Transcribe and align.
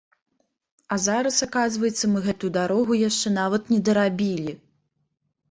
А 0.95 0.97
зараз 1.07 1.37
аказваецца, 1.47 2.05
мы 2.15 2.23
гэтую 2.27 2.51
дарогу 2.57 2.99
яшчэ 3.09 3.35
нават 3.37 3.71
не 3.75 3.79
дарабілі! 3.93 4.59